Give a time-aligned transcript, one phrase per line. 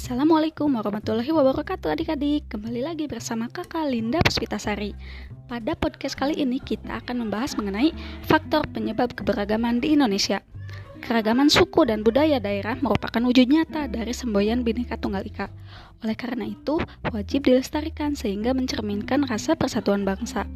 [0.00, 2.48] Assalamualaikum warahmatullahi wabarakatuh adik-adik.
[2.48, 4.96] Kembali lagi bersama kakak Linda Puspitasari.
[5.44, 7.92] Pada podcast kali ini kita akan membahas mengenai
[8.24, 10.40] faktor penyebab keberagaman di Indonesia.
[11.04, 15.52] Keragaman suku dan budaya daerah merupakan wujud nyata dari semboyan Bhinneka Tunggal Ika.
[16.00, 16.80] Oleh karena itu,
[17.12, 20.48] wajib dilestarikan sehingga mencerminkan rasa persatuan bangsa.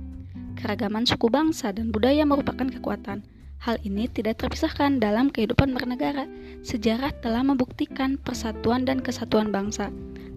[0.57, 3.21] Keragaman suku bangsa dan budaya merupakan kekuatan
[3.65, 6.29] Hal ini tidak terpisahkan dalam kehidupan bernegara.
[6.61, 9.89] Sejarah telah membuktikan persatuan dan kesatuan bangsa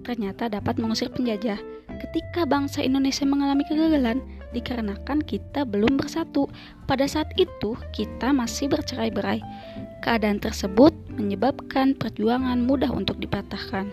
[0.07, 1.59] ternyata dapat mengusir penjajah.
[1.99, 4.23] Ketika bangsa Indonesia mengalami kegagalan,
[4.55, 6.47] dikarenakan kita belum bersatu.
[6.87, 9.43] Pada saat itu, kita masih bercerai-berai.
[9.99, 13.91] Keadaan tersebut menyebabkan perjuangan mudah untuk dipatahkan.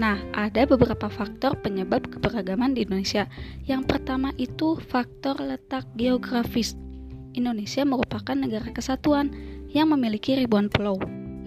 [0.00, 3.30] Nah, ada beberapa faktor penyebab keberagaman di Indonesia.
[3.68, 6.74] Yang pertama itu faktor letak geografis.
[7.32, 9.32] Indonesia merupakan negara kesatuan
[9.72, 11.00] yang memiliki ribuan pulau.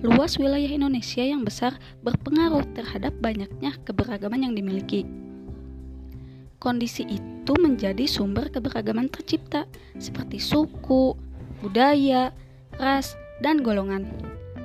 [0.06, 5.02] Luas wilayah Indonesia yang besar berpengaruh terhadap banyaknya keberagaman yang dimiliki.
[6.62, 9.70] Kondisi itu menjadi sumber keberagaman tercipta,
[10.02, 11.14] seperti suku,
[11.62, 12.34] budaya,
[12.82, 14.10] ras, dan golongan.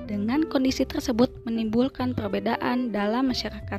[0.09, 3.79] Dengan kondisi tersebut menimbulkan perbedaan dalam masyarakat.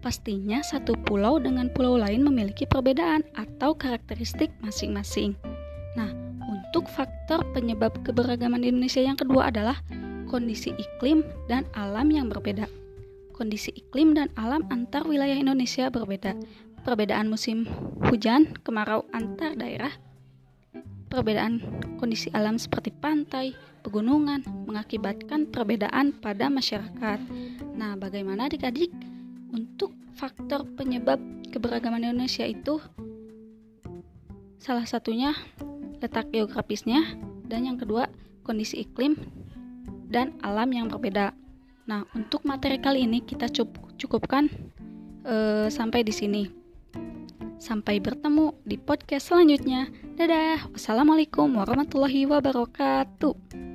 [0.00, 5.34] Pastinya satu pulau dengan pulau lain memiliki perbedaan atau karakteristik masing-masing.
[5.98, 6.27] Nah,
[6.68, 9.80] untuk faktor penyebab keberagaman di Indonesia yang kedua adalah
[10.28, 12.68] kondisi iklim dan alam yang berbeda.
[13.32, 16.36] Kondisi iklim dan alam antar wilayah Indonesia berbeda.
[16.84, 17.64] Perbedaan musim
[18.12, 19.96] hujan, kemarau antar daerah,
[21.08, 21.64] perbedaan
[21.96, 27.18] kondisi alam seperti pantai, pegunungan mengakibatkan perbedaan pada masyarakat.
[27.80, 28.92] Nah, bagaimana adik-adik
[29.56, 31.16] untuk faktor penyebab
[31.48, 32.76] keberagaman Indonesia itu
[34.60, 35.32] salah satunya
[35.98, 37.04] letak geografisnya,
[37.46, 38.08] dan yang kedua
[38.46, 39.18] kondisi iklim
[40.08, 41.36] dan alam yang berbeda.
[41.88, 43.48] Nah, untuk materi kali ini kita
[43.96, 44.48] cukupkan
[45.24, 46.42] uh, sampai di sini.
[47.58, 49.90] Sampai bertemu di podcast selanjutnya.
[50.14, 50.70] Dadah.
[50.72, 53.67] Wassalamualaikum warahmatullahi wabarakatuh.